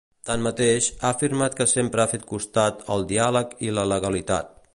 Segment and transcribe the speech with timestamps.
[0.27, 4.55] Tanmateix, ha afirmat que sempre ha fet costat ‘al diàleg i la legalitat’.